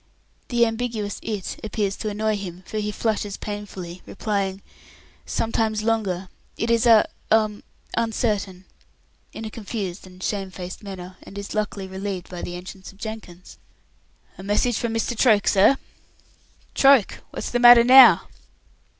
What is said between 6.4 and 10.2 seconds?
It is, a um uncertain," in a confused